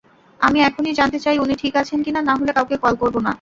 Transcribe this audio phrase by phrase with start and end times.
[0.39, 3.29] আমি এখনই জানতে চাই উনি ঠিক আছেন কিনা নাহলে কাউকে কল করব না।